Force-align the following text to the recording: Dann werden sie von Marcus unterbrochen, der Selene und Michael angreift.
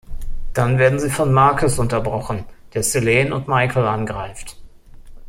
Dann 0.55 0.79
werden 0.79 0.97
sie 0.97 1.11
von 1.11 1.31
Marcus 1.31 1.77
unterbrochen, 1.77 2.45
der 2.73 2.81
Selene 2.81 3.35
und 3.35 3.47
Michael 3.47 3.85
angreift. 3.85 4.57